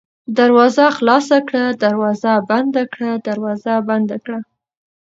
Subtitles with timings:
[0.37, 4.39] دروازه خلاصه کړه، دروازه بنده کړه، دروازه بنده کړه